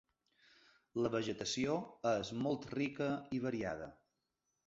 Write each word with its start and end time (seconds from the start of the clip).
La 1.05 1.09
vegetació 1.15 1.75
és 2.13 2.33
molt 2.45 2.67
rica 2.77 3.09
i 3.39 3.43
variada. 3.47 3.93